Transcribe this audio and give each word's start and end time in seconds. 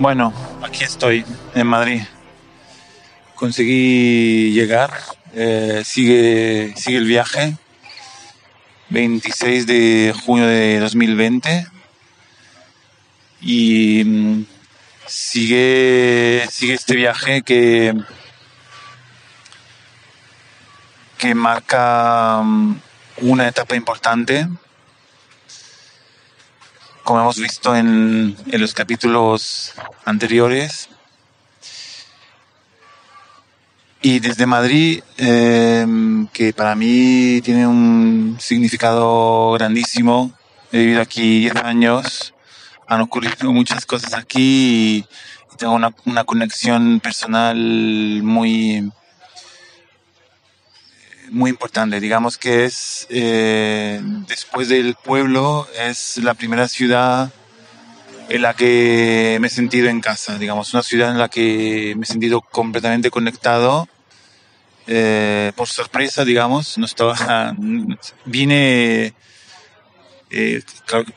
Bueno, 0.00 0.32
aquí 0.62 0.82
estoy, 0.82 1.26
en 1.54 1.66
Madrid. 1.66 2.00
Conseguí 3.34 4.50
llegar, 4.50 4.94
eh, 5.34 5.82
sigue, 5.84 6.72
sigue 6.74 6.96
el 6.96 7.04
viaje. 7.04 7.58
26 8.88 9.66
de 9.66 10.14
junio 10.24 10.46
de 10.46 10.80
2020. 10.80 11.66
Y 13.42 14.02
mm, 14.06 14.46
sigue, 15.06 16.48
sigue 16.50 16.72
este 16.72 16.96
viaje 16.96 17.42
que, 17.42 17.94
que 21.18 21.34
marca 21.34 22.40
mm, 22.42 22.80
una 23.18 23.48
etapa 23.48 23.76
importante 23.76 24.48
como 27.04 27.20
hemos 27.20 27.38
visto 27.38 27.74
en, 27.74 28.36
en 28.46 28.60
los 28.60 28.74
capítulos 28.74 29.72
anteriores. 30.04 30.88
Y 34.02 34.18
desde 34.20 34.46
Madrid, 34.46 35.02
em, 35.18 36.26
que 36.28 36.54
para 36.54 36.74
mí 36.74 37.40
tiene 37.42 37.66
un 37.66 38.38
significado 38.40 39.52
grandísimo, 39.52 40.32
he 40.72 40.78
vivido 40.78 41.02
aquí 41.02 41.40
10 41.40 41.56
años, 41.56 42.34
han 42.86 43.02
ocurrido 43.02 43.52
muchas 43.52 43.84
cosas 43.84 44.14
aquí 44.14 45.04
y, 45.04 45.56
tengo 45.58 45.74
una, 45.74 45.94
una 46.06 46.24
conexión 46.24 47.00
personal 47.00 47.54
muy, 48.22 48.90
muy 51.30 51.50
importante. 51.50 52.00
Digamos 52.00 52.38
que 52.38 52.64
es, 52.64 53.06
eh, 53.10 54.00
después 54.28 54.68
del 54.68 54.94
pueblo, 54.94 55.66
es 55.78 56.18
la 56.18 56.34
primera 56.34 56.68
ciudad 56.68 57.32
en 58.28 58.42
la 58.42 58.54
que 58.54 59.38
me 59.40 59.48
he 59.48 59.50
sentido 59.50 59.88
en 59.88 60.00
casa, 60.00 60.38
digamos, 60.38 60.72
una 60.72 60.82
ciudad 60.82 61.10
en 61.10 61.18
la 61.18 61.28
que 61.28 61.94
me 61.96 62.04
he 62.04 62.06
sentido 62.06 62.40
completamente 62.40 63.10
conectado. 63.10 63.88
Eh, 64.86 65.52
por 65.56 65.68
sorpresa, 65.68 66.24
digamos, 66.24 66.78
no 66.78 66.86
estaba, 66.86 67.54
vine 68.24 69.14
eh, 70.30 70.62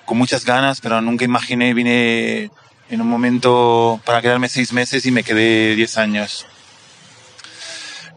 con 0.06 0.18
muchas 0.18 0.46
ganas, 0.46 0.82
pero 0.82 1.02
nunca 1.02 1.26
imaginé, 1.26 1.74
vine 1.74 2.52
en 2.90 3.02
un 3.02 3.08
momento 3.08 4.02
para 4.06 4.22
quedarme 4.22 4.50
seis 4.50 4.74
meses 4.74 5.06
y 5.06 5.12
me 5.12 5.24
quedé 5.24 5.76
diez 5.76 5.98
años. 5.98 6.46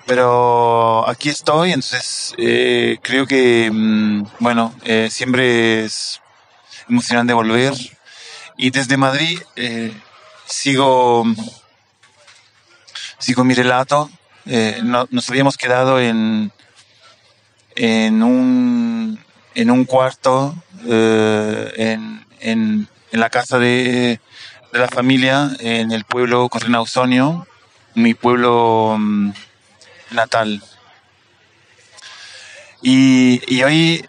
Pero 0.07 1.09
aquí 1.09 1.29
estoy, 1.31 1.73
entonces 1.73 2.33
eh, 2.39 2.99
creo 3.03 3.27
que, 3.27 3.69
mm, 3.73 4.23
bueno, 4.39 4.73
eh, 4.85 5.09
siempre 5.11 5.85
es 5.85 6.21
emocionante 6.89 7.33
volver. 7.33 7.75
Y 8.57 8.71
desde 8.71 8.97
Madrid 8.97 9.41
eh, 9.57 9.93
sigo, 10.47 11.25
sigo 13.19 13.45
mi 13.45 13.55
relato. 13.55 14.09
No, 14.85 15.09
nos 15.11 15.29
habíamos 15.29 15.57
quedado 15.57 15.99
en, 15.99 16.53
en, 17.75 18.23
un, 18.23 19.19
en 19.57 19.71
un 19.73 19.85
cuarto 19.85 20.55
en, 20.85 22.25
en, 22.41 22.89
en, 23.11 23.21
la 23.21 23.29
casa 23.29 23.59
de, 23.59 24.21
de, 24.73 24.79
la 24.79 24.87
familia 24.87 25.51
en 25.59 25.91
el 25.91 26.05
pueblo 26.05 26.49
Correna 26.49 26.79
Ausonio, 26.79 27.45
mi 27.95 28.15
pueblo 28.15 28.95
mm, 28.97 29.33
natal. 30.17 30.63
Y, 32.83 33.63
hoy 33.63 34.05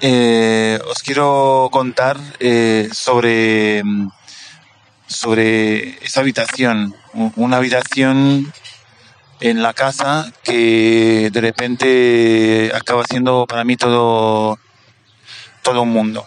eh, 0.00 0.78
os 0.88 1.02
quiero 1.02 1.68
contar 1.72 2.16
eh, 2.38 2.88
sobre, 2.92 3.82
sobre 5.06 5.98
esa 6.04 6.20
habitación, 6.20 6.94
una 7.36 7.56
habitación 7.56 8.52
en 9.40 9.62
la 9.62 9.72
casa 9.72 10.32
que 10.42 11.30
de 11.32 11.40
repente 11.40 12.72
acaba 12.74 13.04
siendo 13.04 13.46
para 13.46 13.64
mí 13.64 13.76
todo, 13.76 14.58
todo 15.62 15.82
un 15.82 15.90
mundo. 15.90 16.26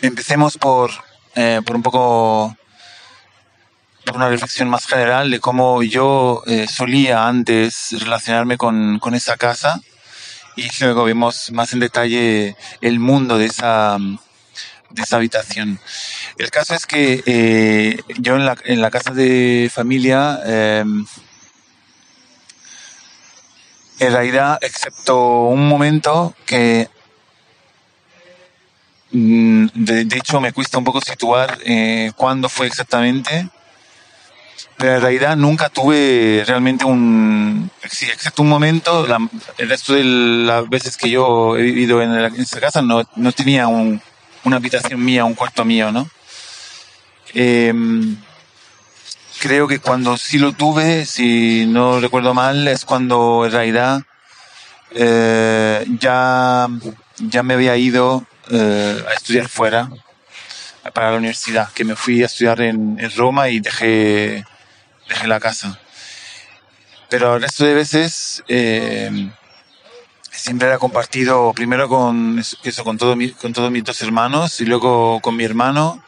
Empecemos 0.00 0.58
por, 0.58 0.90
eh, 1.34 1.60
por 1.64 1.76
un 1.76 1.82
poco 1.82 2.56
una 4.14 4.28
reflexión 4.28 4.68
más 4.68 4.86
general 4.86 5.30
de 5.30 5.40
cómo 5.40 5.82
yo 5.82 6.42
eh, 6.46 6.66
solía 6.68 7.26
antes 7.26 7.88
relacionarme 8.00 8.56
con, 8.56 8.98
con, 8.98 9.14
esa 9.14 9.36
casa 9.36 9.80
y 10.56 10.68
luego 10.80 11.04
vemos 11.04 11.50
más 11.52 11.72
en 11.72 11.80
detalle 11.80 12.56
el 12.80 12.98
mundo 12.98 13.38
de 13.38 13.46
esa, 13.46 13.96
de 14.90 15.02
esa 15.02 15.16
habitación. 15.16 15.80
El 16.38 16.50
caso 16.50 16.74
es 16.74 16.86
que 16.86 17.22
eh, 17.26 18.00
yo 18.18 18.36
en 18.36 18.46
la, 18.46 18.56
en 18.64 18.80
la, 18.80 18.90
casa 18.90 19.12
de 19.12 19.70
familia, 19.72 20.40
eh, 20.44 20.84
en 23.98 24.12
realidad, 24.12 24.58
excepto 24.60 25.46
un 25.46 25.66
momento 25.68 26.34
que 26.44 26.88
mm, 29.12 29.66
de, 29.74 30.04
de, 30.04 30.16
hecho 30.16 30.40
me 30.40 30.52
cuesta 30.52 30.78
un 30.78 30.84
poco 30.84 31.00
situar 31.00 31.58
eh, 31.64 32.12
cuándo 32.16 32.48
fue 32.48 32.66
exactamente, 32.66 33.48
en 34.78 35.00
realidad 35.00 35.36
nunca 35.36 35.68
tuve 35.68 36.42
realmente 36.46 36.84
un, 36.84 37.70
excepto 37.82 38.42
un 38.42 38.48
momento, 38.48 39.06
el 39.58 39.68
resto 39.68 39.94
de 39.94 40.04
las 40.04 40.68
veces 40.68 40.96
que 40.96 41.10
yo 41.10 41.56
he 41.56 41.62
vivido 41.62 42.02
en, 42.02 42.20
la, 42.20 42.28
esa 42.28 42.60
casa 42.60 42.82
no, 42.82 43.02
no 43.16 43.32
tenía 43.32 43.68
un, 43.68 44.00
una 44.44 44.56
habitación 44.56 45.04
mía, 45.04 45.24
un 45.24 45.34
cuarto 45.34 45.64
mío, 45.64 45.92
¿no? 45.92 46.08
Eh, 47.34 47.72
creo 49.40 49.68
que 49.68 49.78
cuando 49.78 50.16
sí 50.16 50.38
lo 50.38 50.52
tuve, 50.52 51.06
si 51.06 51.66
no 51.66 52.00
recuerdo 52.00 52.34
mal, 52.34 52.66
es 52.68 52.84
cuando 52.84 53.44
en 53.46 53.52
realidad 53.52 54.02
eh, 54.94 55.86
ya, 55.98 56.68
ya 57.18 57.42
me 57.42 57.54
había 57.54 57.76
ido 57.76 58.26
eh, 58.50 59.04
a 59.08 59.12
estudiar 59.14 59.48
fuera 59.48 59.88
para 60.92 61.12
la 61.12 61.18
universidad, 61.18 61.70
que 61.72 61.84
me 61.84 61.94
fui 61.94 62.22
a 62.22 62.26
estudiar 62.26 62.60
en 62.60 62.98
Roma 63.16 63.48
y 63.48 63.60
dejé 63.60 64.44
dejé 65.12 65.26
la 65.26 65.40
casa. 65.40 65.78
Pero 67.08 67.36
el 67.36 67.42
resto 67.42 67.64
de 67.64 67.74
veces 67.74 68.42
eh, 68.48 69.30
siempre 70.30 70.68
era 70.68 70.78
compartido 70.78 71.52
primero 71.52 71.88
con 71.88 72.42
eso, 72.64 72.84
con, 72.84 72.98
todo 72.98 73.16
con 73.40 73.52
todos 73.52 73.70
mis 73.70 73.84
dos 73.84 74.00
hermanos 74.02 74.60
y 74.60 74.64
luego 74.64 75.20
con 75.20 75.36
mi 75.36 75.44
hermano. 75.44 76.02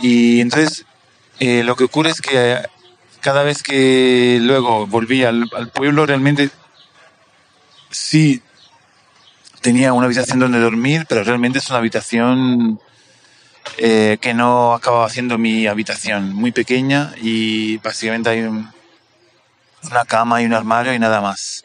Y 0.00 0.40
entonces 0.40 0.84
eh, 1.40 1.62
lo 1.64 1.76
que 1.76 1.84
ocurre 1.84 2.10
es 2.10 2.20
que 2.20 2.58
cada 3.20 3.42
vez 3.42 3.62
que 3.62 4.38
luego 4.40 4.86
volví 4.86 5.24
al 5.24 5.48
pueblo 5.74 6.06
realmente 6.06 6.50
sí 7.90 8.42
tenía 9.60 9.92
una 9.92 10.06
habitación 10.06 10.38
donde 10.38 10.58
dormir, 10.58 11.06
pero 11.08 11.24
realmente 11.24 11.58
es 11.58 11.68
una 11.68 11.78
habitación 11.78 12.80
eh, 13.82 14.18
que 14.20 14.34
no 14.34 14.74
acababa 14.74 15.08
siendo 15.08 15.38
mi 15.38 15.66
habitación, 15.66 16.34
muy 16.34 16.52
pequeña 16.52 17.14
y 17.16 17.78
básicamente 17.78 18.28
hay 18.28 18.40
un, 18.40 18.70
una 19.90 20.04
cama 20.04 20.42
y 20.42 20.44
un 20.44 20.52
armario 20.52 20.92
y 20.92 20.98
nada 20.98 21.22
más. 21.22 21.64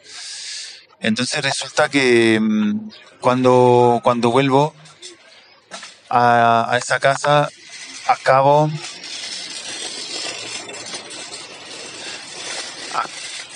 Entonces 1.00 1.44
resulta 1.44 1.90
que 1.90 2.40
mm, 2.40 2.88
cuando, 3.20 4.00
cuando 4.02 4.30
vuelvo 4.30 4.74
a, 6.08 6.72
a 6.72 6.78
esa 6.78 7.00
casa 7.00 7.50
acabo 8.06 8.70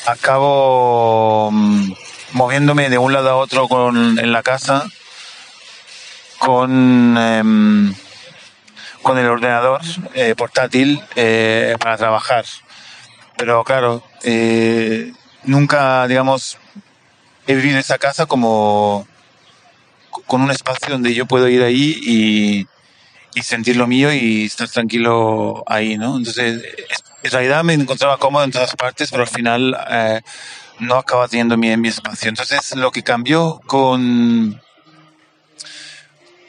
acabo 0.04 1.50
mmm, 1.50 1.92
moviéndome 2.32 2.90
de 2.90 2.98
un 2.98 3.14
lado 3.14 3.30
a 3.30 3.36
otro 3.36 3.68
con, 3.68 4.18
en 4.18 4.32
la 4.32 4.42
casa 4.42 4.84
con 6.38 7.16
eh, 7.18 7.94
con 9.02 9.18
el 9.18 9.26
ordenador 9.26 9.80
eh, 10.14 10.34
portátil 10.36 11.02
eh, 11.16 11.76
para 11.80 11.96
trabajar. 11.96 12.44
Pero 13.36 13.64
claro, 13.64 14.02
eh, 14.22 15.12
nunca, 15.44 16.06
digamos, 16.06 16.58
he 17.46 17.54
vivido 17.54 17.78
esa 17.78 17.98
casa 17.98 18.26
como 18.26 19.06
con 20.26 20.42
un 20.42 20.50
espacio 20.50 20.92
donde 20.92 21.14
yo 21.14 21.26
puedo 21.26 21.48
ir 21.48 21.62
ahí 21.62 21.98
y, 22.02 22.66
y 23.34 23.42
sentir 23.42 23.76
lo 23.76 23.86
mío 23.86 24.12
y 24.12 24.44
estar 24.44 24.68
tranquilo 24.68 25.64
ahí, 25.66 25.96
¿no? 25.96 26.16
Entonces, 26.16 26.62
en 27.22 27.30
realidad 27.30 27.64
me 27.64 27.74
encontraba 27.74 28.18
cómodo 28.18 28.44
en 28.44 28.50
todas 28.50 28.74
partes, 28.76 29.10
pero 29.10 29.22
al 29.22 29.28
final, 29.28 29.76
eh, 29.88 30.20
no 30.80 30.96
acaba 30.96 31.28
teniendo 31.28 31.56
mi, 31.56 31.76
mi 31.76 31.88
espacio. 31.88 32.28
Entonces, 32.28 32.74
lo 32.76 32.90
que 32.90 33.02
cambió 33.02 33.60
con, 33.66 34.60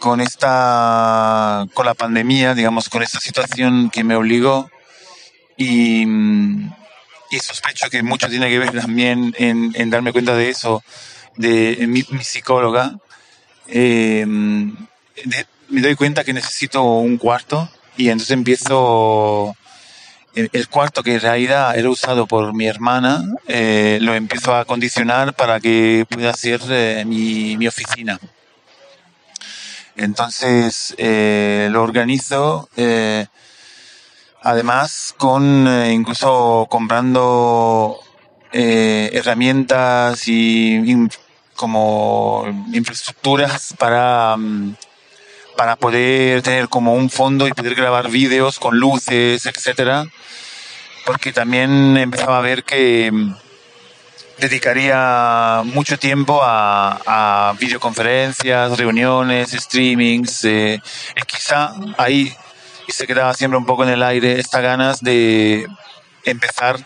con 0.01 0.19
esta, 0.19 1.65
con 1.75 1.85
la 1.85 1.93
pandemia, 1.93 2.55
digamos, 2.55 2.89
con 2.89 3.03
esta 3.03 3.19
situación 3.19 3.91
que 3.91 4.03
me 4.03 4.15
obligó 4.15 4.69
y, 5.55 6.03
y 7.29 7.39
sospecho 7.39 7.89
que 7.89 8.01
mucho 8.01 8.27
tiene 8.27 8.49
que 8.49 8.57
ver 8.57 8.71
también 8.71 9.33
en, 9.37 9.71
en 9.75 9.89
darme 9.91 10.11
cuenta 10.11 10.35
de 10.35 10.49
eso, 10.49 10.83
de 11.37 11.85
mi, 11.87 12.03
mi 12.09 12.23
psicóloga, 12.23 12.97
eh, 13.67 14.25
me 14.25 15.81
doy 15.81 15.95
cuenta 15.95 16.23
que 16.23 16.33
necesito 16.33 16.81
un 16.83 17.17
cuarto 17.17 17.69
y 17.95 18.09
entonces 18.09 18.31
empiezo 18.31 19.55
el 20.33 20.67
cuarto 20.69 21.03
que 21.03 21.15
en 21.15 21.21
realidad 21.21 21.77
era 21.77 21.89
usado 21.89 22.25
por 22.25 22.53
mi 22.53 22.65
hermana, 22.65 23.23
eh, 23.47 23.99
lo 24.01 24.15
empiezo 24.15 24.55
a 24.55 24.61
acondicionar 24.61 25.35
para 25.35 25.59
que 25.59 26.05
pueda 26.09 26.33
ser 26.33 26.59
eh, 26.69 27.03
mi, 27.05 27.55
mi, 27.57 27.67
oficina. 27.67 28.19
Entonces 29.95 30.95
eh, 30.97 31.67
lo 31.71 31.83
organizo, 31.83 32.69
eh, 32.77 33.27
además 34.41 35.13
con 35.17 35.67
incluso 35.89 36.67
comprando 36.69 37.99
herramientas 38.51 40.27
y 40.27 41.07
como 41.55 42.45
infraestructuras 42.73 43.73
para... 43.77 44.35
Um, 44.35 44.75
para 45.55 45.75
poder 45.75 46.41
tener 46.41 46.69
como 46.69 46.95
un 46.95 47.11
fondo 47.11 47.47
y 47.47 47.51
poder 47.51 47.75
grabar 47.75 48.09
vídeos 48.09 48.57
con 48.57 48.79
luces, 48.79 49.45
etcétera, 49.45 50.07
porque 51.05 51.31
también 51.31 51.97
empezaba 51.97 52.39
a 52.39 52.41
ver 52.41 52.63
que 52.63 53.11
mm, 53.11 53.35
dedicaría 54.37 55.61
mucho 55.65 55.97
tiempo 55.97 56.41
a, 56.41 56.99
a 57.05 57.53
videoconferencias, 57.59 58.77
reuniones, 58.77 59.51
streamings, 59.51 60.45
eh, 60.45 60.81
y 61.15 61.21
quizá 61.21 61.73
ahí 61.97 62.33
se 62.87 63.07
quedaba 63.07 63.33
siempre 63.33 63.57
un 63.57 63.65
poco 63.65 63.83
en 63.83 63.89
el 63.89 64.03
aire 64.03 64.39
esta 64.39 64.61
ganas 64.61 65.01
de 65.01 65.65
empezar 66.25 66.77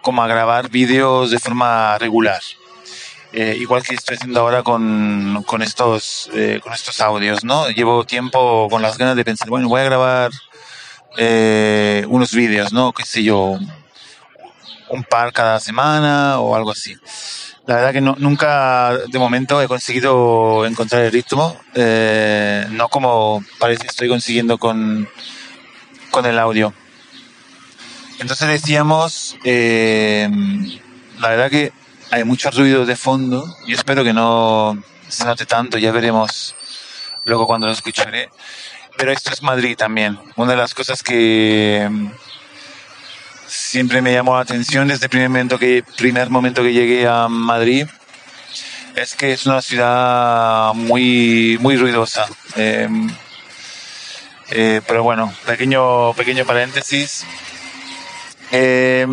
como 0.00 0.22
a 0.22 0.26
grabar 0.26 0.70
vídeos 0.70 1.30
de 1.30 1.38
forma 1.38 1.98
regular 1.98 2.40
eh, 3.32 3.56
igual 3.60 3.82
que 3.82 3.94
estoy 3.94 4.16
haciendo 4.16 4.40
ahora 4.40 4.62
con, 4.62 5.44
con 5.46 5.62
estos, 5.62 6.28
eh, 6.34 6.60
con 6.62 6.72
estos 6.72 7.00
audios, 7.00 7.44
¿no? 7.44 7.68
Llevo 7.70 8.04
tiempo 8.04 8.68
con 8.68 8.82
las 8.82 8.98
ganas 8.98 9.14
de 9.14 9.24
pensar, 9.24 9.48
bueno, 9.48 9.68
voy 9.68 9.80
a 9.80 9.84
grabar 9.84 10.30
eh, 11.16 12.04
unos 12.08 12.34
vídeos, 12.34 12.72
¿no? 12.72 12.92
Qué 12.92 13.04
sé 13.04 13.22
yo, 13.22 13.58
un 14.90 15.04
par 15.04 15.32
cada 15.32 15.58
semana 15.60 16.40
o 16.40 16.54
algo 16.54 16.72
así. 16.72 16.96
La 17.66 17.76
verdad 17.76 17.92
que 17.92 18.00
no, 18.00 18.16
nunca 18.18 18.96
de 19.08 19.18
momento 19.18 19.62
he 19.62 19.68
conseguido 19.68 20.66
encontrar 20.66 21.02
el 21.02 21.12
ritmo, 21.12 21.56
eh, 21.74 22.66
no 22.70 22.88
como 22.88 23.44
parece 23.58 23.86
estoy 23.86 24.08
consiguiendo 24.08 24.58
con, 24.58 25.08
con 26.10 26.26
el 26.26 26.38
audio. 26.38 26.74
Entonces 28.18 28.48
decíamos, 28.48 29.36
eh, 29.44 30.28
la 31.18 31.28
verdad 31.28 31.50
que 31.50 31.72
hay 32.10 32.24
mucho 32.24 32.50
ruido 32.50 32.84
de 32.84 32.96
fondo 32.96 33.44
y 33.66 33.74
espero 33.74 34.02
que 34.02 34.12
no 34.12 34.82
se 35.08 35.24
note 35.24 35.46
tanto, 35.46 35.78
ya 35.78 35.92
veremos 35.92 36.54
luego 37.24 37.46
cuando 37.46 37.66
lo 37.66 37.72
escucharé. 37.72 38.30
Pero 38.96 39.12
esto 39.12 39.32
es 39.32 39.42
Madrid 39.42 39.76
también. 39.76 40.18
Una 40.36 40.52
de 40.52 40.58
las 40.58 40.74
cosas 40.74 41.02
que 41.02 41.88
siempre 43.50 44.00
me 44.00 44.12
llamó 44.12 44.34
la 44.34 44.42
atención 44.42 44.88
desde 44.88 45.06
el 45.06 45.10
primer 45.10 45.28
momento 45.28 45.58
que, 45.58 45.84
primer 45.96 46.30
momento 46.30 46.62
que 46.62 46.72
llegué 46.72 47.06
a 47.06 47.28
Madrid 47.28 47.86
es 48.96 49.14
que 49.14 49.32
es 49.32 49.46
una 49.46 49.60
ciudad 49.60 50.72
muy, 50.74 51.58
muy 51.60 51.76
ruidosa. 51.76 52.26
Eh, 52.56 52.88
eh, 54.50 54.80
pero 54.86 55.02
bueno, 55.02 55.32
pequeño, 55.46 56.12
pequeño 56.14 56.44
paréntesis. 56.44 57.24
Eh, 58.52 59.06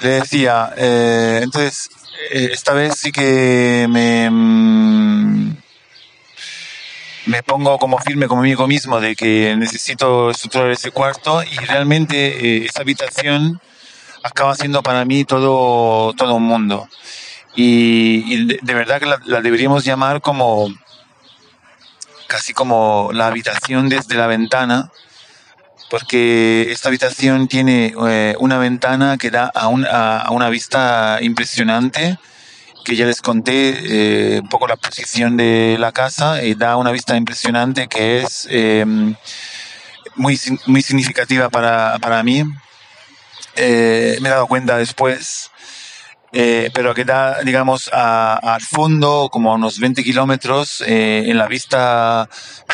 le 0.00 0.08
decía, 0.08 0.72
eh, 0.76 1.40
entonces, 1.42 1.90
eh, 2.30 2.50
esta 2.52 2.72
vez 2.72 2.94
sí 2.96 3.10
que 3.10 3.86
me, 3.88 4.28
mm, 4.30 5.56
me 7.28 7.42
pongo 7.42 7.78
como 7.78 7.98
firme 7.98 8.26
conmigo 8.26 8.66
mismo 8.66 9.00
de 9.00 9.14
que 9.14 9.54
necesito 9.56 10.30
estructurar 10.30 10.70
ese 10.70 10.90
cuarto 10.90 11.42
y 11.42 11.56
realmente 11.58 12.16
eh, 12.16 12.64
esa 12.64 12.80
habitación 12.80 13.60
acaba 14.22 14.54
siendo 14.54 14.82
para 14.82 15.04
mí 15.04 15.24
todo, 15.24 16.14
todo 16.14 16.34
un 16.34 16.44
mundo. 16.44 16.88
Y, 17.54 18.24
y 18.26 18.46
de, 18.46 18.58
de, 18.62 18.74
verdad 18.74 18.98
que 18.98 19.06
la, 19.06 19.20
la 19.26 19.42
deberíamos 19.42 19.84
llamar 19.84 20.22
como 20.22 20.68
casi 22.28 22.54
como 22.54 23.10
la 23.12 23.26
habitación 23.26 23.90
desde 23.90 24.14
la 24.14 24.26
ventana, 24.26 24.90
porque 25.90 26.70
esta 26.70 26.88
habitación 26.88 27.46
tiene 27.46 27.94
eh, 28.08 28.36
una 28.38 28.58
ventana 28.58 29.18
que 29.18 29.30
da 29.30 29.50
a, 29.54 29.68
un, 29.68 29.84
a, 29.86 30.20
a, 30.20 30.30
una 30.30 30.48
vista 30.48 31.18
impresionante, 31.20 32.18
que 32.88 32.96
ya 32.96 33.06
les 33.06 33.20
conté 33.20 34.36
eh, 34.36 34.40
un 34.40 34.48
poco 34.48 34.66
la 34.66 34.76
posición 34.76 35.36
de 35.36 35.76
la 35.78 35.92
casa, 35.92 36.42
y 36.42 36.54
da 36.54 36.76
una 36.76 36.90
vista 36.90 37.16
impresionante 37.16 37.86
que 37.86 38.22
es 38.22 38.48
eh, 38.50 38.84
muy, 40.16 40.40
muy 40.66 40.82
significativa 40.82 41.50
para, 41.50 41.98
para 42.00 42.22
mí. 42.22 42.44
Eh, 43.56 44.18
me 44.20 44.28
he 44.28 44.32
dado 44.32 44.46
cuenta 44.46 44.78
después 44.78 45.50
eh, 46.32 46.70
pero 46.74 46.94
que 46.94 47.04
da, 47.04 47.42
digamos, 47.42 47.90
a, 47.92 48.34
al 48.34 48.60
fondo, 48.60 49.28
como 49.32 49.50
a 49.50 49.54
unos 49.54 49.78
20 49.78 50.04
kilómetros, 50.04 50.82
eh, 50.86 51.24
en 51.26 51.38
la 51.38 51.46
vista 51.46 52.28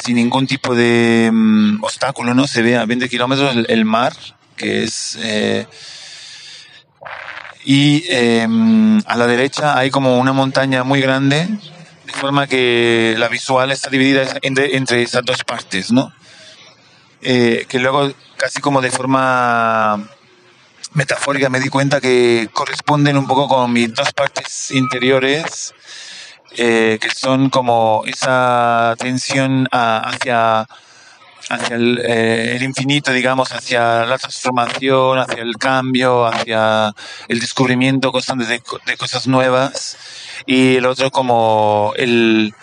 sin 0.05 0.17
ningún 0.17 0.47
tipo 0.47 0.75
de 0.75 1.29
um, 1.31 1.79
obstáculo, 1.83 2.35
¿no? 2.35 2.49
Se 2.49 2.63
ve 2.63 2.77
a 2.77 2.85
20 2.85 3.09
kilómetros 3.09 3.57
el, 3.69 3.85
mar, 3.85 4.13
que 4.57 4.85
es... 4.85 5.19
Y 7.65 8.05
eh, 8.11 8.47
a 9.07 9.17
la 9.17 9.27
derecha 9.27 9.79
hay 9.79 9.91
como 9.91 10.19
una 10.19 10.33
montaña 10.33 10.85
muy 10.85 11.01
grande, 11.01 11.49
de 12.05 12.13
forma 12.13 12.47
que 12.47 13.15
la 13.19 13.29
visual 13.29 13.73
está 13.73 13.89
dividida 13.89 14.25
entre, 14.43 14.77
entre 14.77 15.03
esas 15.03 15.25
dos 15.25 15.45
partes, 15.45 15.91
¿no? 15.91 16.13
Eh, 17.23 17.65
que 17.69 17.79
luego, 17.79 18.13
casi 18.37 18.61
como 18.61 18.83
de 18.83 18.91
forma 18.91 20.07
metafórica 20.93 21.49
me 21.49 21.59
di 21.59 21.71
cuenta 21.71 22.01
que 22.01 22.51
corresponden 22.53 23.17
un 23.17 23.27
poco 23.27 23.49
con 23.49 23.73
mis 23.73 23.95
dos 23.95 24.13
partes 24.13 24.71
interiores, 24.71 25.75
eh, 26.57 26.99
que 27.01 27.11
son 27.11 27.49
como 27.49 28.03
esa 28.07 28.95
tensión 28.99 29.69
a, 29.73 30.11
hacia, 30.11 30.69
hacia 31.51 31.77
el, 31.77 32.01
eh, 32.05 32.57
el, 32.57 32.63
infinito, 32.63 33.13
digamos, 33.13 33.53
hacia 33.53 34.05
la 34.05 34.19
transformación, 34.19 35.19
hacia 35.19 35.43
el 35.43 35.57
cambio, 35.57 36.27
hacia 36.27 36.93
el 37.29 37.41
descubrimiento 37.41 38.13
constante 38.13 38.45
de, 38.47 38.63
de 38.87 38.97
cosas 38.97 39.27
nuevas, 39.27 39.97
y 40.47 40.77
el 40.77 40.87
otro 40.87 41.11
como 41.11 41.93
el, 41.97 42.55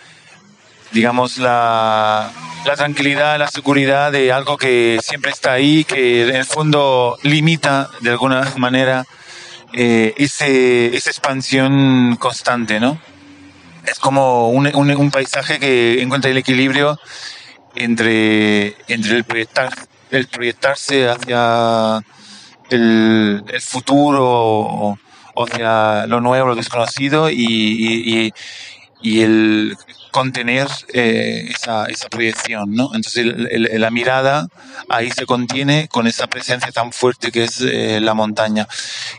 digamos, 0.92 1.38
la, 1.38 2.32
la 2.66 2.76
tranquilidad, 2.76 3.40
la 3.40 3.48
seguridad 3.48 4.12
de 4.12 4.32
algo 4.32 4.58
que 4.58 5.00
siempre 5.04 5.32
está 5.32 5.54
ahí, 5.54 5.84
que 5.84 6.30
en 6.30 6.36
el 6.36 6.46
fondo 6.46 7.18
limita 7.24 7.90
de 8.02 8.12
alguna 8.12 8.52
manera 8.58 9.06
eh, 9.74 10.14
ese, 10.18 10.96
esa 10.96 11.10
expansión 11.10 12.18
constante, 12.18 12.80
¿no? 12.80 13.00
Es 13.86 14.00
como 14.00 14.50
un, 14.50 14.68
un, 14.76 15.12
paisaje 15.12 15.60
que 15.60 16.02
encuentra 16.04 16.30
el 16.30 16.38
equilibrio 16.38 17.00
entre, 17.76 18.76
entre 18.88 19.18
el, 19.18 19.24
proyectar, 19.24 19.72
el 20.10 20.28
proyectarse 20.28 21.10
hacia 21.10 22.04
el, 22.70 23.44
el 23.48 23.62
futuro 23.62 24.26
o, 24.26 24.98
hacia 25.36 26.06
lo 26.08 26.22
nuevo, 26.22 26.50
lo 26.50 26.56
desconocido 26.56 27.30
y, 27.30 27.46
y, 27.46 28.34
y, 29.02 29.22
el 29.22 29.78
contener 30.12 30.68
eh, 30.94 31.50
esa, 31.50 31.86
esa 31.86 32.10
proyección, 32.10 32.76
¿no? 32.76 32.94
Entonces 32.94 33.26
el, 33.26 33.48
el, 33.50 33.82
la 33.82 33.90
mirada 33.90 34.48
ahí 34.90 35.10
se 35.10 35.26
contiene 35.26 35.88
con 35.88 36.06
esa 36.06 36.28
presencia 36.28 36.72
tan 36.72 36.92
fuerte 36.92 37.32
que 37.32 37.46
es 37.46 37.62
eh, 37.62 38.00
la 38.02 38.14
montaña. 38.14 38.68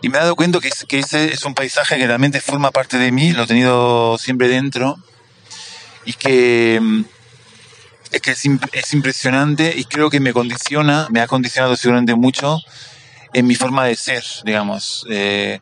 Y 0.02 0.10
me 0.10 0.18
he 0.18 0.20
dado 0.20 0.36
cuenta 0.36 0.60
que, 0.60 0.68
es, 0.68 0.84
que 0.86 0.98
ese 0.98 1.32
es 1.32 1.44
un 1.44 1.54
paisaje 1.54 1.96
que 1.96 2.06
realmente 2.06 2.40
forma 2.40 2.70
parte 2.70 2.98
de 2.98 3.10
mí, 3.10 3.32
lo 3.32 3.44
he 3.44 3.46
tenido 3.46 4.18
siempre 4.18 4.48
dentro 4.48 4.98
y 6.04 6.12
que, 6.12 7.04
es, 8.12 8.20
que 8.20 8.30
es, 8.32 8.42
es 8.72 8.92
impresionante 8.92 9.74
y 9.76 9.84
creo 9.84 10.10
que 10.10 10.20
me 10.20 10.32
condiciona, 10.32 11.08
me 11.10 11.20
ha 11.20 11.26
condicionado 11.26 11.76
seguramente 11.76 12.14
mucho 12.14 12.60
en 13.32 13.46
mi 13.46 13.54
forma 13.54 13.84
de 13.86 13.96
ser, 13.96 14.24
digamos. 14.44 15.06
Eh, 15.10 15.60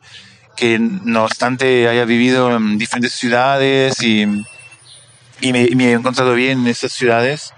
que 0.55 0.77
no 0.79 1.23
obstante 1.23 1.87
haya 1.87 2.05
vivido 2.05 2.55
en 2.55 2.77
diferentes 2.77 3.13
ciudades 3.13 4.03
y 4.03 4.27
y 5.41 5.51
me, 5.53 5.67
me 5.75 5.89
he 5.89 5.93
encontrado 5.93 6.33
bien 6.35 6.61
en 6.61 6.67
esas 6.67 6.93
ciudades, 6.93 7.53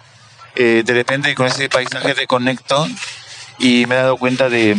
eh, 0.56 0.84
de 0.86 0.94
repente 0.94 1.36
con 1.36 1.48
ese 1.48 1.70
paisaje 1.70 2.14
reconecto 2.14 2.88
y 3.60 3.86
me 3.86 3.96
he 3.96 3.98
dado 4.00 4.18
cuenta 4.18 4.50
de 4.50 4.78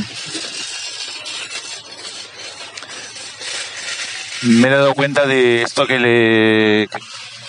me 4.42 4.68
he 4.68 4.70
dado 4.70 4.94
cuenta 4.94 5.26
de 5.26 5.62
esto 5.62 5.86
que 5.86 5.98
le 5.98 6.88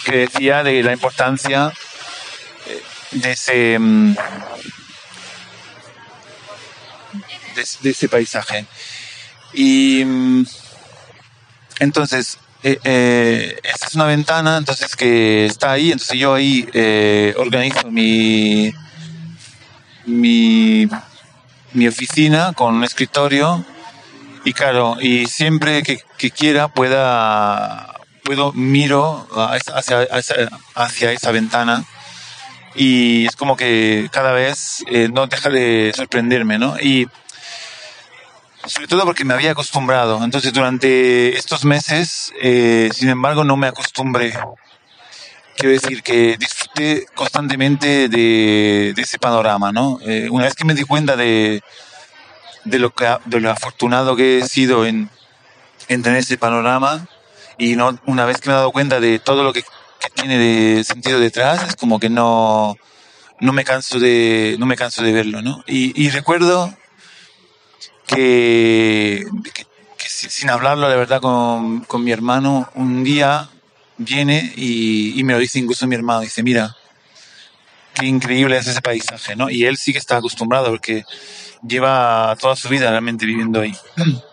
que 0.03 0.17
decía 0.17 0.63
de 0.63 0.83
la 0.83 0.93
importancia 0.93 1.73
de 3.15 3.31
ese 3.31 3.79
mm, 3.79 4.15
de, 7.81 7.89
ese 7.89 8.09
paisaje. 8.09 8.65
Y 9.53 10.03
mm, 10.05 10.45
entonces 11.79 12.37
eh, 12.63 12.79
eh, 12.83 13.59
esta 13.63 13.87
es 13.87 13.95
una 13.95 14.05
ventana 14.05 14.57
entonces 14.57 14.95
que 14.95 15.45
está 15.45 15.73
ahí 15.73 15.91
entonces 15.91 16.17
yo 16.17 16.33
ahí 16.33 16.67
organizo 17.37 17.91
mi 17.91 18.73
mi 20.05 20.87
mi 21.73 21.87
oficina 21.87 22.53
con 22.53 22.75
un 22.75 22.83
escritorio 22.83 23.65
y 24.45 24.53
claro, 24.53 24.97
y 25.01 25.25
siempre 25.25 25.81
que, 25.81 25.99
quiera 26.29 26.67
pueda, 26.67 27.99
puedo 28.23 28.53
miro 28.53 29.27
hacia, 29.33 31.11
esa 31.11 31.31
ventana 31.31 31.83
y 32.75 33.25
es 33.25 33.35
como 33.35 33.55
que 33.55 34.09
cada 34.11 34.31
vez 34.31 34.83
eh, 34.87 35.09
no 35.11 35.27
deja 35.27 35.49
de 35.49 35.93
sorprenderme, 35.95 36.57
¿no? 36.57 36.77
Y 36.79 37.07
sobre 38.65 38.87
todo 38.87 39.05
porque 39.05 39.23
me 39.23 39.33
había 39.33 39.51
acostumbrado. 39.51 40.23
Entonces 40.23 40.51
durante 40.51 41.37
estos 41.37 41.63
meses, 41.65 42.33
eh, 42.41 42.89
sin 42.93 43.09
embargo, 43.09 43.43
no 43.43 43.55
me 43.57 43.67
acostumbré. 43.67 44.33
Quiero 45.55 45.71
decir 45.71 46.03
que 46.03 46.35
disfruté 46.37 47.05
constantemente 47.15 48.09
de, 48.09 48.93
ese 48.97 49.19
panorama, 49.19 49.71
¿no? 49.71 49.99
Eh, 50.01 50.27
una 50.29 50.45
vez 50.45 50.55
que 50.55 50.65
me 50.65 50.73
di 50.73 50.83
cuenta 50.83 51.15
de, 51.15 51.63
de 52.65 52.79
lo, 52.79 52.93
que, 52.93 53.07
de 53.25 53.39
lo 53.39 53.51
afortunado 53.51 54.17
que 54.17 54.39
he 54.39 54.47
sido 54.47 54.85
en, 54.85 55.09
en 55.87 56.03
tener 56.03 56.19
ese 56.19 56.37
panorama 56.37 57.07
y 57.57 57.77
no, 57.77 57.97
una 58.05 58.25
vez 58.25 58.41
que 58.41 58.49
me 58.49 58.53
he 58.55 58.57
dado 58.57 58.71
cuenta 58.71 58.99
de 58.99 59.19
todo 59.19 59.43
lo 59.43 59.53
que, 59.53 59.63
tiene 60.15 60.37
de 60.37 60.83
sentido 60.83 61.19
detrás, 61.19 61.69
es 61.69 61.75
como 61.75 61.99
que 61.99 62.09
no, 62.09 62.75
no 63.39 63.53
me 63.53 63.63
canso 63.63 63.99
de, 63.99 64.55
no 64.59 64.65
me 64.65 64.75
canso 64.75 65.03
de 65.03 65.11
verlo, 65.11 65.41
¿no? 65.41 65.63
Y, 65.67 66.09
recuerdo 66.09 66.73
que, 68.07 69.23
sin 69.97 70.49
hablarlo, 70.49 70.89
de 70.89 70.95
verdad, 70.95 71.21
con, 71.21 71.81
con, 71.81 72.03
mi 72.03 72.11
hermano, 72.11 72.69
un 72.75 73.03
día 73.03 73.49
viene 73.97 74.53
y, 74.55 75.19
y, 75.19 75.23
me 75.23 75.33
lo 75.33 75.39
dice 75.39 75.59
incluso 75.59 75.85
mi 75.87 75.95
hermano, 75.95 76.21
dice, 76.21 76.43
mira, 76.43 76.75
qué 77.93 78.05
increíble 78.05 78.57
es 78.57 78.67
ese 78.67 78.81
paisaje, 78.81 79.35
¿no? 79.35 79.49
Y 79.49 79.65
él 79.65 79.77
sí 79.77 79.91
que 79.91 79.99
está 79.99 80.17
acostumbrado 80.17 80.69
porque 80.69 81.03
lleva 81.67 82.35
toda 82.39 82.55
su 82.55 82.69
vida 82.69 82.89
realmente 82.89 83.25
viviendo 83.25 83.61
ahí. 83.61 83.75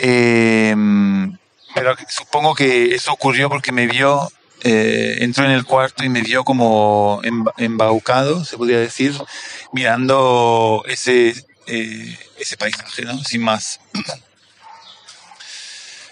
Em, 0.00 1.36
pero 1.78 1.96
supongo 2.08 2.54
que 2.54 2.94
eso 2.94 3.12
ocurrió 3.12 3.48
porque 3.48 3.72
me 3.72 3.86
vio, 3.86 4.30
eh, 4.64 5.18
entró 5.20 5.44
en 5.44 5.52
el 5.52 5.64
cuarto 5.64 6.04
y 6.04 6.08
me 6.08 6.22
vio 6.22 6.44
como 6.44 7.20
embaucado, 7.56 8.44
se 8.44 8.56
podría 8.56 8.78
decir, 8.78 9.14
mirando 9.72 10.82
ese, 10.86 11.34
eh, 11.66 12.18
ese 12.38 12.56
paisaje, 12.56 13.02
¿no? 13.04 13.22
Sin 13.22 13.42
más. 13.42 13.80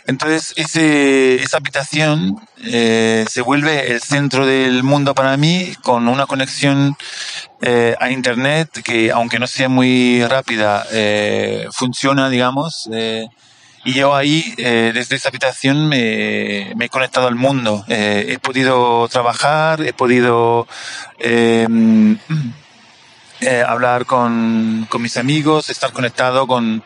Entonces, 0.08 0.52
ese, 0.54 1.42
esa 1.42 1.56
habitación 1.56 2.38
eh, 2.64 3.24
se 3.28 3.40
vuelve 3.40 3.90
el 3.90 4.00
centro 4.00 4.46
del 4.46 4.84
mundo 4.84 5.16
para 5.16 5.36
mí, 5.36 5.74
con 5.82 6.06
una 6.06 6.26
conexión 6.26 6.96
eh, 7.60 7.96
a 7.98 8.10
Internet 8.10 8.70
que, 8.84 9.10
aunque 9.10 9.40
no 9.40 9.48
sea 9.48 9.68
muy 9.68 10.24
rápida, 10.24 10.86
funciona, 11.72 12.28
digamos. 12.30 12.88
Eh, 13.86 13.90
y 13.90 13.94
yo 13.94 14.14
ahí, 14.14 14.54
eh, 14.58 14.92
desde 14.94 15.16
esa 15.16 15.28
habitación, 15.28 15.88
me, 15.88 16.70
he 16.70 16.88
conectado 16.88 17.28
al 17.28 17.36
mundo. 17.36 17.84
Eh, 17.88 18.26
he 18.28 18.38
podido 18.38 19.08
trabajar, 19.08 19.80
he 19.82 19.92
podido 19.92 20.66
em, 21.18 22.18
hablar 23.66 24.06
con, 24.06 24.86
con 24.88 25.02
mis 25.02 25.16
amigos, 25.16 25.70
estar 25.70 25.92
conectado 25.92 26.46
con 26.46 26.82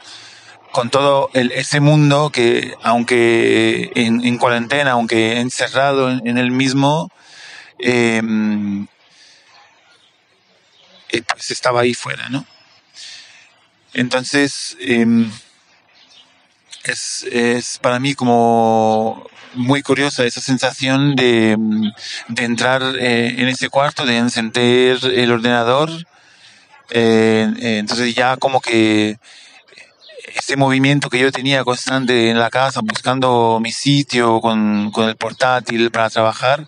con 0.73 0.89
todo 0.89 1.31
el, 1.33 1.51
ese 1.51 1.81
mundo 1.81 2.31
que, 2.31 2.75
aunque 2.83 3.91
en, 3.97 4.25
en 4.25 4.39
cuarentena, 4.39 4.93
aunque 4.93 5.41
encerrado 5.41 6.11
en, 6.11 6.25
en 6.27 6.39
el 6.39 6.53
mismo, 6.53 7.11
eh, 7.79 8.23
eh, 11.09 11.23
pues 11.23 11.51
estaba 11.51 11.81
ahí 11.81 11.95
fuera, 11.95 12.29
¿no? 12.29 12.47
Entonces, 13.95 14.77
eh, 14.81 15.29
es, 16.85 17.27
es, 17.31 17.79
para 17.79 17.99
mí 17.99 18.15
como 18.15 19.27
muy 19.55 19.83
curiosa 19.83 20.25
esa 20.25 20.41
sensación 20.41 21.17
de, 21.17 21.57
de 22.29 22.45
entrar 22.45 22.83
eh, 22.99 23.35
en 23.39 23.49
ese 23.49 23.69
cuarto, 23.69 24.05
de 24.05 24.17
encender 24.17 24.99
el 25.05 25.33
ordenador. 25.33 25.91
Eh, 26.91 27.53
entonces 27.79 28.15
ya 28.15 28.37
como 28.37 28.61
que 28.61 29.19
ese 30.35 30.57
movimiento 30.57 31.09
que 31.09 31.19
yo 31.19 31.33
tenía 31.33 31.65
constante 31.65 32.31
en 32.31 32.39
la 32.39 32.51
casa 32.51 32.81
buscando 32.83 33.59
mi 33.61 33.73
sitio 33.73 34.41
con, 34.41 34.91
con 34.93 35.09
el 35.09 35.17
portátil 35.17 35.91
para 35.91 36.11
trabajar 36.11 36.67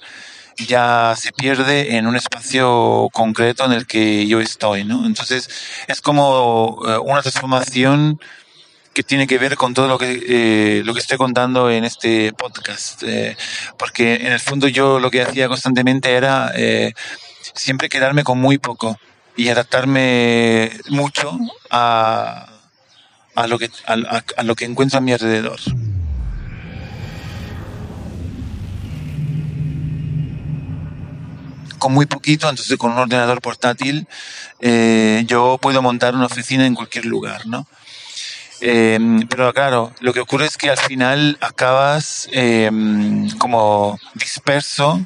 ya 0.67 1.15
se 1.17 1.33
pierde 1.33 1.97
en 1.97 2.07
un 2.07 2.17
espacio 2.17 3.09
concreto 3.13 3.65
en 3.65 3.73
el 3.73 3.87
que 3.87 4.27
yo 4.27 4.41
estoy, 4.41 4.85
¿no? 4.85 5.07
Entonces 5.07 5.49
es 5.89 6.01
como 6.01 6.79
eh, 6.87 6.99
una 6.99 7.23
transformación 7.23 8.21
que 8.93 9.03
tiene 9.03 9.27
que 9.27 9.39
ver 9.39 9.57
con 9.57 9.75
todo 9.75 9.89
lo 9.89 9.99
que 9.99 10.23
eh, 10.27 10.83
lo 10.85 10.93
que 10.93 11.01
estoy 11.01 11.17
contando 11.17 11.71
en 11.71 11.85
este 11.85 12.33
podcast, 12.33 13.03
eh, 13.05 13.37
porque 13.79 14.15
en 14.17 14.33
el 14.33 14.41
fondo 14.41 14.69
yo 14.69 15.01
lo 15.01 15.11
que 15.11 15.23
hacía 15.23 15.49
constantemente 15.49 16.13
era 16.13 16.53
eh, 16.55 16.93
siempre 17.55 17.89
quedarme 17.89 18.25
con 18.25 18.39
muy 18.39 18.59
poco 18.59 18.99
y 19.37 19.49
adaptarme 19.49 20.73
mucho 20.89 21.39
a 21.71 22.49
a 23.35 23.47
lo 23.47 23.59
que, 23.59 23.71
a, 23.87 24.43
lo 24.43 24.55
que 24.55 24.67
encuentro 24.67 24.99
a 24.99 25.01
mi 25.01 25.15
alrededor. 25.15 25.59
Con 31.79 31.95
muy 31.95 32.05
poquito, 32.05 32.51
entonces 32.51 32.77
con 32.77 32.93
un 32.93 32.99
ordenador 32.99 33.41
portátil, 33.41 34.07
yo 34.61 35.59
puedo 35.63 35.81
montar 35.81 36.15
una 36.15 36.27
oficina 36.27 36.67
en 36.67 36.75
cualquier 36.75 37.07
lugar, 37.07 37.47
¿no? 37.47 37.67
Eh, 38.65 38.99
pero 39.29 39.53
claro, 39.53 39.93
lo 39.99 40.13
que 40.13 40.21
ocurre 40.21 40.47
es 40.47 40.57
que 40.57 40.71
al 40.71 40.79
final 40.79 41.37
acabas 41.41 42.29
eh, 42.33 42.71
como 43.39 43.99
disperso, 44.15 45.05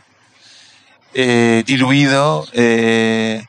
eh, 1.18 1.62
diluido 1.64 2.46
eh, 2.52 3.42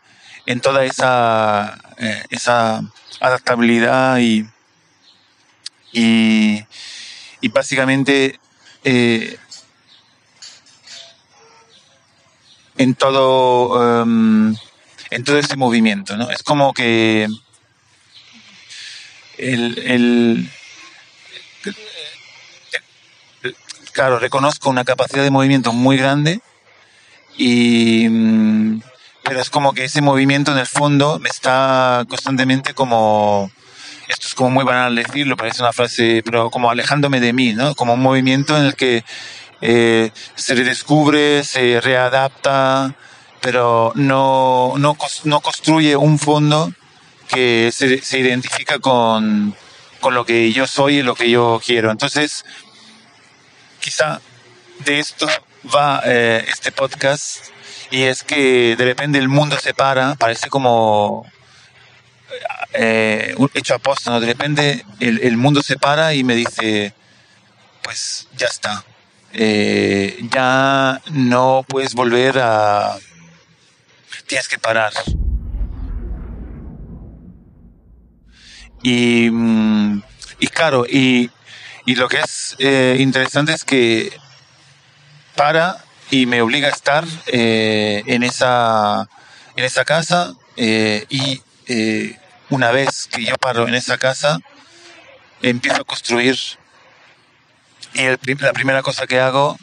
en 0.45 0.61
toda 0.61 0.85
esa, 0.85 1.77
eh, 1.97 2.23
esa 2.29 2.81
adaptabilidad 3.19 4.19
y, 4.19 4.47
y, 5.91 6.63
básicamente 7.49 8.39
en 12.77 12.95
todo 12.95 14.03
um, 14.03 14.55
en 15.09 15.23
todo 15.25 15.37
ese 15.37 15.57
movimiento 15.57 16.15
¿no? 16.15 16.29
es 16.29 16.43
como 16.43 16.73
que 16.73 17.27
el, 19.37 19.77
el, 19.79 20.49
claro 23.91 24.19
reconozco 24.19 24.69
una 24.69 24.83
capacidad 24.83 25.23
de 25.23 25.31
movimiento 25.31 25.73
muy 25.73 25.97
grande 25.97 26.39
y 27.37 28.07
mm, 28.09 28.81
pero 29.23 29.41
es 29.41 29.49
como 29.49 29.73
que 29.73 29.85
ese 29.85 30.01
movimiento 30.01 30.51
en 30.51 30.57
el 30.57 30.67
fondo 30.67 31.19
me 31.19 31.29
está 31.29 32.05
constantemente 32.07 32.73
como 32.73 33.51
esto 34.07 34.27
es 34.27 34.35
como 34.35 34.51
muy 34.51 34.63
banal 34.63 34.95
decirlo, 34.95 35.35
parece 35.35 35.61
una 35.61 35.73
frase, 35.73 36.21
pero 36.23 36.49
como 36.49 36.69
alejándome 36.69 37.19
de 37.19 37.33
mí, 37.33 37.53
¿no? 37.53 37.75
Como 37.75 37.95
un 37.95 38.01
movimiento 38.01 38.57
en 38.57 38.65
el 38.65 38.75
que 38.75 39.03
eh, 39.61 40.11
se 40.35 40.55
redescubre, 40.55 41.43
se 41.43 41.81
readapta, 41.81 42.95
pero 43.41 43.91
no, 43.95 44.73
no, 44.77 44.97
no 45.25 45.39
construye 45.41 45.95
un 45.97 46.19
fondo 46.19 46.71
que 47.27 47.71
se, 47.71 48.19
identifica 48.19 48.79
con, 48.79 49.55
con 49.99 50.13
lo 50.13 50.25
que 50.25 50.51
yo 50.51 50.67
soy 50.67 50.99
y 50.99 51.03
lo 51.03 51.15
que 51.15 51.29
yo 51.29 51.61
quiero. 51.63 51.91
Entonces, 51.91 52.45
quizá 53.79 54.21
de 54.85 54.99
esto 54.99 55.27
va 55.73 56.01
eh, 56.05 56.45
este 56.47 56.71
podcast 56.71 57.47
y 57.91 58.03
es 58.03 58.23
que 58.23 58.75
de 58.75 58.85
repente 58.85 59.17
el 59.17 59.29
mundo 59.29 59.57
se 59.59 59.73
para, 59.73 60.15
parece 60.15 60.49
como 60.49 61.25
eh, 62.73 63.35
hecho 63.53 63.79
¿no? 64.05 64.19
De 64.19 64.27
repente 64.27 64.85
el, 64.99 65.19
el, 65.19 65.37
mundo 65.37 65.63
se 65.63 65.77
para 65.77 66.13
y 66.13 66.23
me 66.23 66.35
dice, 66.35 66.93
pues 67.81 68.27
ya 68.35 68.47
está. 68.47 68.83
Eh, 69.33 70.19
ya 70.31 71.01
no 71.11 71.65
puedes 71.67 71.93
volver 71.93 72.39
a... 72.39 72.97
Tienes 74.25 74.47
que 74.47 74.59
parar. 74.59 74.91
Y, 78.83 79.29
mm, 79.31 80.01
y 80.39 80.47
claro, 80.47 80.85
y, 80.85 81.29
Y 81.87 81.95
lo 81.95 82.09
que 82.09 82.19
es 82.19 82.57
eh, 82.59 82.97
interesante 82.99 83.53
es 83.53 83.63
que 83.63 84.11
para 85.37 85.77
y 86.11 86.25
me 86.25 86.41
obliga 86.41 86.67
a 86.67 86.71
estar 86.71 87.05
eh, 87.27 88.03
en, 88.07 88.23
esa, 88.23 89.07
en 89.55 89.63
esa 89.63 89.85
casa 89.85 90.35
eh, 90.57 91.05
y 91.09 91.41
una 92.49 92.71
vez 92.71 93.07
que 93.09 93.23
yo 93.23 93.35
paro 93.37 93.69
en 93.69 93.73
esa 93.73 93.97
casa, 93.97 94.39
empiezo 95.41 95.81
a 95.81 95.85
construir. 95.85 96.37
Y 97.93 98.03
la 98.03 98.53
primera 98.53 98.81
cosa 98.83 99.07
que 99.07 99.21
hago 99.21 99.57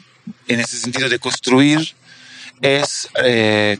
en 0.47 0.59
ese 0.59 0.77
sentido 0.77 1.09
de 1.09 1.19
construir 1.19 1.95
es 2.61 3.07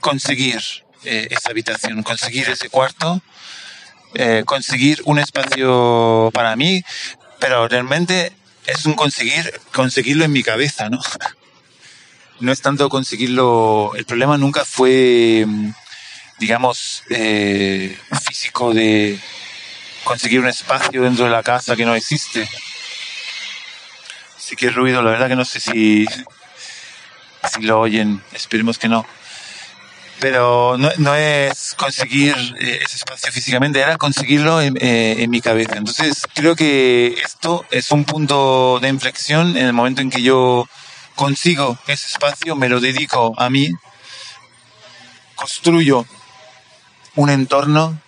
conseguir 0.02 0.62
esa 1.04 1.50
habitación, 1.50 2.04
conseguir 2.04 2.48
ese 2.50 2.70
cuarto, 2.70 3.22
conseguir 4.46 5.02
un 5.06 5.20
espacio 5.20 6.30
para 6.34 6.56
mí, 6.56 6.84
pero 7.40 7.68
realmente 7.68 8.32
es 8.66 8.86
un 8.86 8.94
conseguir, 8.94 9.60
conseguirlo 9.74 10.26
en 10.26 10.32
mi 10.32 10.44
cabeza, 10.44 10.90
¿no? 10.90 11.00
No 12.42 12.52
es 12.52 12.62
tanto 12.62 12.90
conseguirlo, 12.90 13.94
el 13.96 14.04
problema 14.04 14.38
nunca 14.38 14.66
fue, 14.66 15.46
digamos, 16.38 17.04
eh, 17.10 17.98
físico 18.28 18.74
de 18.74 19.18
conseguir 20.04 20.42
un 20.42 20.50
espacio 20.50 21.02
dentro 21.02 21.24
de 21.24 21.32
la 21.32 21.44
casa 21.44 21.78
que 21.78 21.86
no 21.86 21.96
existe. 21.96 22.46
Sí 24.38 24.58
que 24.58 24.70
ruido, 24.70 25.02
la 25.02 25.12
verdad 25.12 25.30
que 25.30 25.38
no 25.38 25.46
sé 25.46 25.62
si, 25.62 26.06
si 27.54 27.62
lo 27.62 27.80
oyen, 27.80 28.22
esperemos 28.34 28.78
que 28.78 28.90
no 28.90 29.06
pero 30.26 30.76
no, 30.76 31.14
es 31.14 31.76
conseguir 31.78 32.36
eh, 32.60 32.80
ese 32.84 32.96
espacio 32.96 33.32
físicamente, 33.32 33.80
era 33.80 33.96
conseguirlo 33.96 34.60
en, 34.60 34.76
eh, 34.82 35.18
en, 35.20 35.30
mi 35.30 35.40
cabeza. 35.40 35.78
Entonces 35.78 36.24
creo 36.34 36.56
que 36.56 37.16
esto 37.24 37.64
es 37.70 37.92
un 37.92 38.06
punto 38.06 38.80
de 38.80 38.90
inflexión 38.90 39.56
en 39.56 39.68
el 39.68 39.74
momento 39.74 40.02
en 40.02 40.10
que 40.10 40.24
yo 40.24 40.68
consigo 41.14 41.78
ese 41.86 42.08
espacio, 42.08 42.56
me 42.56 42.70
lo 42.70 42.80
dedico 42.80 43.36
a 43.38 43.52
mí, 43.52 43.70
construyo 45.36 46.08
un 47.14 47.30
entorno 47.30 48.02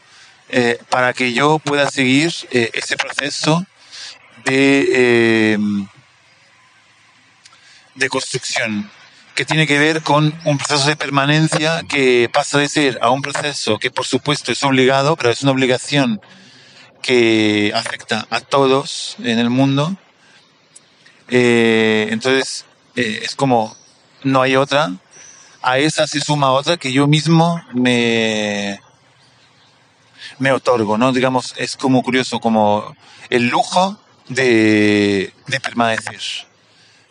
eh, 0.49 0.79
para 0.89 1.13
que 1.13 1.33
yo 1.33 1.59
pueda 1.59 1.87
seguir 1.87 2.33
ese 2.49 2.97
proceso 2.97 3.63
de, 4.43 5.59
de 7.93 8.09
construcción 8.09 8.89
que 9.37 9.45
tiene 9.45 9.67
que 9.67 9.77
ver 9.77 10.01
con 10.01 10.33
un 10.45 10.57
proceso 10.57 10.89
de 10.89 10.95
permanencia 10.95 11.83
que 11.87 12.27
pasa 12.33 12.57
de 12.57 12.67
ser 12.67 12.97
a 13.03 13.11
un 13.11 13.21
proceso 13.21 13.77
que 13.77 13.91
por 13.91 14.03
supuesto 14.03 14.51
es 14.51 14.63
obligado, 14.63 15.15
pero 15.15 15.29
es 15.29 15.43
una 15.43 15.51
obligación 15.51 16.19
que 17.03 17.71
afecta 17.75 18.25
a 18.31 18.41
todos 18.41 19.15
en 19.19 19.37
el 19.37 19.51
mundo. 19.51 19.95
Eh, 21.29 22.07
entonces 22.09 22.65
eh, 22.95 23.19
es 23.21 23.35
como 23.35 23.77
no 24.23 24.41
hay 24.41 24.55
otra. 24.55 24.93
A 25.61 25.77
esa 25.77 26.07
se 26.07 26.19
suma 26.19 26.51
otra 26.51 26.77
que 26.77 26.91
yo 26.91 27.05
mismo 27.05 27.61
me, 27.75 28.81
me 30.39 30.51
otorgo, 30.51 30.97
¿no? 30.97 31.11
Digamos, 31.11 31.53
es 31.57 31.77
como 31.77 32.01
curioso, 32.01 32.39
como 32.39 32.95
el 33.29 33.49
lujo 33.49 33.99
de, 34.29 35.31
de 35.45 35.59
permanecer. 35.59 36.21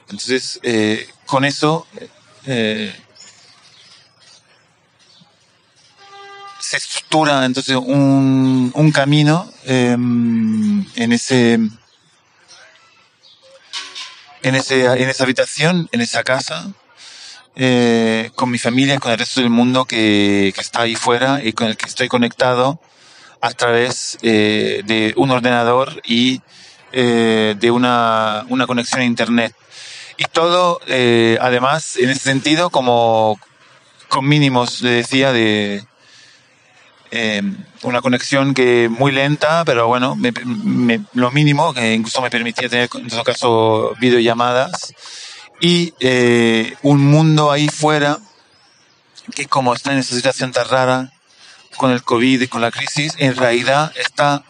Entonces, 0.09 0.59
eh, 0.64 1.09
con 1.26 1.45
eso 1.45 1.87
eh, 2.47 2.95
se 6.61 6.77
estructura 6.77 7.44
entonces 7.44 7.77
un, 7.77 8.70
un 8.75 8.92
camino 8.92 9.51
em, 9.64 10.85
en 10.94 11.12
ese 11.12 11.55
en 14.42 14.55
ese 14.55 14.85
en 14.85 15.09
esa 15.09 15.25
habitación 15.25 15.88
en 15.92 16.01
esa 16.01 16.23
casa 16.23 16.73
eh, 17.57 18.31
con 18.37 18.51
mi 18.51 18.59
familia 18.59 18.99
con 19.01 19.11
el 19.12 19.18
resto 19.18 19.40
del 19.40 19.51
mundo 19.51 19.85
que, 19.85 20.53
que, 20.55 20.61
está 20.61 20.83
ahí 20.83 20.94
fuera 20.94 21.40
y 21.42 21.53
con 21.53 21.66
el 21.68 21.77
que 21.77 21.87
estoy 21.87 22.07
conectado 22.09 22.81
a 23.40 23.51
través 23.51 24.18
eh, 24.23 24.83
de 24.85 25.14
un 25.16 25.31
ordenador 25.31 26.01
y 26.05 26.42
de 26.92 27.70
una, 27.70 28.47
una 28.49 28.66
conexión 28.66 29.03
a 29.03 29.05
internet 29.05 29.55
y 30.16 30.24
todo, 30.24 30.81
eh, 30.87 31.38
además, 31.40 31.96
en 31.96 32.11
ese 32.11 32.20
sentido, 32.20 32.70
como 32.70 33.38
con 34.09 34.26
mínimos, 34.26 34.83
le 34.83 34.90
decía, 34.90 35.33
de 35.33 35.85
eh, 37.11 37.42
una 37.83 38.00
conexión 38.00 38.55
que 38.55 38.88
muy 38.88 39.12
lenta, 39.12 39.64
pero 39.64 39.87
bueno, 39.87 40.16
me, 40.16 40.33
me, 40.44 41.00
lo 41.14 41.31
mínimo, 41.31 41.74
que 41.74 41.94
incluso 41.94 42.22
me 42.22 42.31
permitía 42.31 42.68
tener, 42.68 42.88
en 42.94 43.09
todo 43.09 43.24
caso, 43.24 43.94
videollamadas. 44.00 44.94
Y 45.61 45.94
eh, 46.00 46.74
un 46.83 47.05
mundo 47.05 47.50
ahí 47.50 47.68
fuera 47.68 48.18
que 49.35 49.46
como 49.46 49.74
está 49.74 49.92
en 49.92 49.98
esa 49.98 50.14
situación 50.14 50.52
tan 50.52 50.68
rara 50.68 51.12
con 51.76 51.90
el 51.90 52.02
COVID 52.02 52.42
y 52.42 52.48
con 52.48 52.61
la 52.61 52.70
crisis, 52.70 53.14
en 53.18 53.37
realidad 53.37 53.92
está 53.96 54.44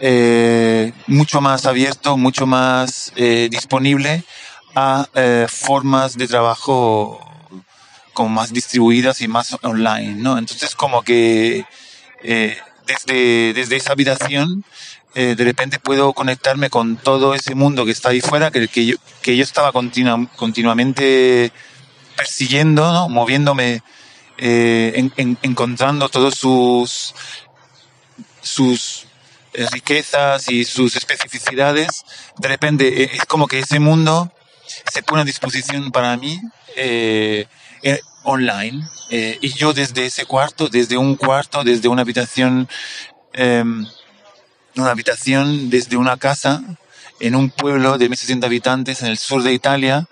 eh, 0.00 0.92
mucho 1.06 1.40
más 1.40 1.66
abierto, 1.66 2.16
mucho 2.16 2.46
más 2.46 3.12
eh, 3.16 3.48
disponible 3.50 4.24
a 4.76 5.08
eh, 5.14 5.46
formas 5.48 6.18
de 6.18 6.28
trabajo 6.28 7.18
como 8.12 8.28
más 8.28 8.52
distribuidas 8.52 9.22
y 9.22 9.26
más 9.28 9.56
online, 9.62 10.16
¿no? 10.16 10.36
Entonces 10.36 10.76
como 10.76 11.02
que 11.02 11.64
eh, 12.22 12.58
desde, 12.86 13.54
desde 13.54 13.76
esa 13.76 13.92
habitación 13.92 14.64
eh, 15.14 15.34
de 15.34 15.44
repente 15.44 15.78
puedo 15.78 16.12
conectarme 16.12 16.68
con 16.68 16.98
todo 16.98 17.34
ese 17.34 17.54
mundo 17.54 17.86
que 17.86 17.92
está 17.92 18.10
ahí 18.10 18.20
fuera, 18.20 18.50
que, 18.50 18.68
que, 18.68 18.84
yo, 18.84 18.96
que 19.22 19.34
yo 19.34 19.42
estaba 19.42 19.72
continu 19.72 20.28
continuamente 20.36 21.52
persiguiendo, 22.14 22.92
¿no? 22.92 23.08
moviéndome, 23.08 23.82
en, 24.36 25.10
en, 25.16 25.38
encontrando 25.40 26.10
todos 26.10 26.34
sus, 26.34 27.14
sus 28.42 29.06
riquezas 29.72 30.50
y 30.50 30.66
sus 30.66 30.96
especificidades. 30.96 32.04
De 32.36 32.48
repente 32.48 33.16
es 33.16 33.24
como 33.24 33.46
que 33.46 33.60
ese 33.60 33.80
mundo 33.80 34.30
se 34.92 35.02
pone 35.02 35.22
a 35.22 35.24
disposición 35.24 35.90
para 35.90 36.16
mí 36.16 36.40
eh, 36.76 37.46
eh, 37.82 38.00
online 38.24 38.86
eh, 39.10 39.38
y 39.40 39.48
yo 39.50 39.72
desde 39.72 40.06
ese 40.06 40.26
cuarto, 40.26 40.68
desde 40.68 40.96
un 40.96 41.16
cuarto, 41.16 41.62
desde 41.64 41.88
una 41.88 42.02
habitación, 42.02 42.68
em, 43.32 43.86
una 44.76 44.90
habitación 44.90 45.70
desde 45.70 45.96
una 45.96 46.16
casa 46.16 46.62
en 47.20 47.34
un 47.34 47.50
pueblo 47.50 47.98
de 47.98 48.10
1.600 48.10 48.44
habitantes 48.44 49.02
en 49.02 49.08
el 49.08 49.18
sur 49.18 49.42
de 49.42 49.52
Italia, 49.52 50.06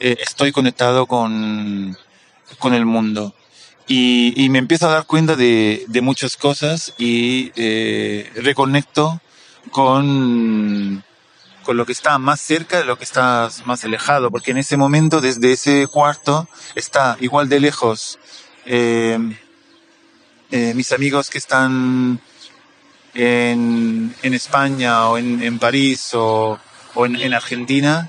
estoy 0.00 0.52
conectado 0.52 1.06
con, 1.06 1.96
con 2.58 2.74
el 2.74 2.84
mundo. 2.84 3.34
Y, 3.86 4.34
y, 4.36 4.48
me 4.48 4.58
empiezo 4.58 4.86
a 4.86 4.92
dar 4.92 5.06
cuenta 5.06 5.34
de, 5.34 5.84
de 5.88 6.00
muchas 6.00 6.36
cosas 6.36 6.94
y 6.98 7.50
reconecto 8.34 9.20
con 9.70 11.04
con 11.68 11.76
lo 11.76 11.84
que 11.84 11.92
está 11.92 12.16
más 12.16 12.40
cerca 12.40 12.78
de 12.78 12.86
lo 12.86 12.96
que 12.96 13.04
está 13.04 13.50
más 13.66 13.84
alejado, 13.84 14.30
porque 14.30 14.52
en 14.52 14.56
ese 14.56 14.78
momento, 14.78 15.20
desde 15.20 15.52
ese 15.52 15.86
cuarto, 15.86 16.48
está 16.74 17.18
igual 17.20 17.50
de 17.50 17.60
lejos 17.60 18.18
eh, 18.64 19.18
eh, 20.50 20.72
mis 20.74 20.92
amigos 20.92 21.28
que 21.28 21.36
están 21.36 22.20
en, 23.12 24.14
en 24.22 24.32
España 24.32 25.10
o 25.10 25.18
en, 25.18 25.42
en 25.42 25.58
París 25.58 26.14
o, 26.14 26.58
o 26.94 27.04
en, 27.04 27.16
en, 27.16 27.34
Argentina, 27.34 28.08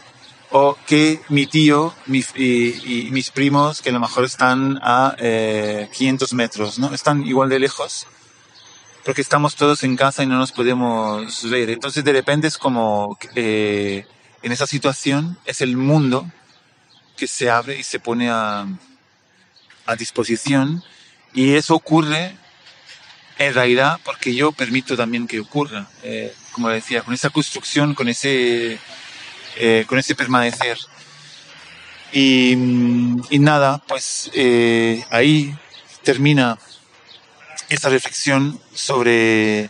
o 0.51 0.77
que 0.87 1.19
mi 1.27 1.45
tío 1.45 1.93
mi, 2.05 2.23
y, 2.35 3.09
mis 3.11 3.29
primos 3.29 3.81
que 3.81 3.89
a 3.89 3.91
lo 3.91 3.99
mejor 3.99 4.23
están 4.23 4.79
a 4.81 5.17
eh, 5.19 5.89
500 5.91 6.33
metros, 6.33 6.79
¿no? 6.79 6.93
Están 6.93 7.27
igual 7.27 7.49
de 7.49 7.59
lejos 7.59 8.07
porque 9.03 9.21
estamos 9.21 9.55
todos 9.55 9.83
en 9.83 9.95
casa 9.95 10.23
y 10.23 10.27
no 10.27 10.37
nos 10.37 10.51
podemos 10.51 11.49
ver. 11.49 11.69
Entonces 11.69 12.03
de 12.03 12.13
repente 12.13 12.47
es 12.47 12.57
como 12.57 13.17
eh, 13.35 14.05
en 14.41 14.51
esa 14.51 14.67
situación 14.67 15.37
es 15.45 15.61
el 15.61 15.77
mundo 15.77 16.29
que 17.17 17.27
se 17.27 17.49
abre 17.49 17.77
y 17.77 17.83
se 17.83 17.99
pone 17.99 18.29
a, 18.29 18.65
a 19.85 19.95
disposición 19.95 20.83
y 21.33 21.53
eso 21.55 21.75
ocurre 21.75 22.35
en 23.37 23.53
realidad 23.53 23.99
porque 24.03 24.35
yo 24.35 24.51
permito 24.51 24.95
también 24.97 25.27
que 25.27 25.39
ocurra, 25.39 25.87
eh, 26.03 26.33
como 26.51 26.69
decía, 26.69 27.01
con 27.01 27.13
esa 27.13 27.29
construcción, 27.29 27.95
con 27.95 28.09
ese, 28.09 28.77
eh, 29.55 29.85
con 29.87 29.97
ese 29.97 30.13
permanecer. 30.13 30.77
Y, 32.11 32.53
y 33.29 33.39
nada, 33.39 33.81
pues 33.87 34.29
eh, 34.33 35.05
ahí 35.09 35.55
termina 36.03 36.57
esa 37.67 37.89
reflexión 37.89 38.59
sobre 38.73 39.69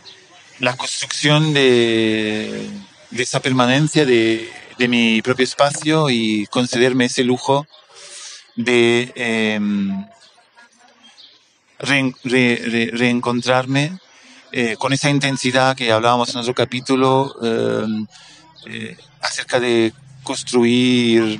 la 0.58 0.76
construcción 0.76 1.52
de, 1.52 2.68
esa 3.16 3.40
permanencia 3.40 4.04
de, 4.04 4.48
mi 4.88 5.20
propio 5.20 5.44
espacio 5.44 6.08
y 6.08 6.46
concederme 6.46 7.04
ese 7.04 7.22
lujo 7.22 7.66
de 8.56 9.12
re, 11.78 12.90
reencontrarme 12.92 13.98
eh, 14.52 14.76
con 14.78 14.92
esa 14.92 15.10
intensidad 15.10 15.76
que 15.76 15.92
hablábamos 15.92 16.30
en 16.30 16.40
otro 16.40 16.54
capítulo, 16.54 17.36
eh, 17.40 17.86
eh, 18.66 18.96
acerca 19.20 19.60
de 19.60 19.92
construir 20.24 21.38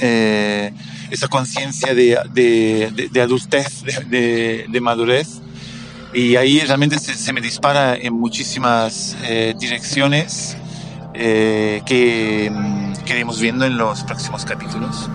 eh, 0.00 0.72
esa 1.10 1.28
conciencia 1.28 1.94
de, 1.94 2.18
de, 2.32 3.08
de, 3.10 3.20
adultez, 3.20 3.82
de, 4.08 4.78
madurez. 4.80 5.40
Y 6.14 6.36
ahí 6.36 6.60
realmente 6.60 6.98
se, 6.98 7.32
me 7.32 7.40
dispara 7.40 7.96
en 7.96 8.14
muchísimas 8.14 9.16
eh, 9.24 9.54
direcciones 9.58 10.56
que, 11.14 11.82
que 13.04 13.12
iremos 13.12 13.40
viendo 13.40 13.64
en 13.64 13.78
los 13.78 14.04
próximos 14.04 14.44
capítulos. 14.44 15.08